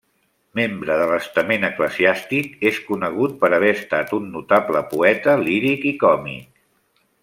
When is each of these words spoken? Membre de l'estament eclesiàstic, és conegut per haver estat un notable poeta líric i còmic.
Membre 0.59 0.95
de 1.01 1.05
l'estament 1.11 1.67
eclesiàstic, 1.69 2.57
és 2.71 2.81
conegut 2.89 3.37
per 3.45 3.53
haver 3.59 3.71
estat 3.77 4.19
un 4.21 4.29
notable 4.39 4.85
poeta 4.97 5.41
líric 5.47 5.91
i 5.95 5.97
còmic. 6.07 6.55